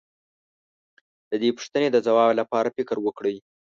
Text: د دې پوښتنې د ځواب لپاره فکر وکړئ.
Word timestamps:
د 1.29 1.31
دې 1.41 1.49
پوښتنې 1.57 1.87
د 1.91 1.97
ځواب 2.07 2.29
لپاره 2.39 2.73
فکر 2.77 2.97
وکړئ. 3.01 3.35